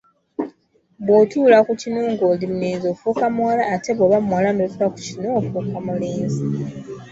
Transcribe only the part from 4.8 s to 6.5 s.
ku kinu ofuuka mulenzi.